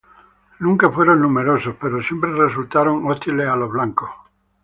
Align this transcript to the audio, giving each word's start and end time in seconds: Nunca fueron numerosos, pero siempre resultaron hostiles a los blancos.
Nunca 0.57 0.89
fueron 0.89 1.21
numerosos, 1.21 1.75
pero 1.79 2.01
siempre 2.01 2.33
resultaron 2.33 3.05
hostiles 3.07 3.47
a 3.47 3.55
los 3.55 3.71
blancos. 3.71 4.09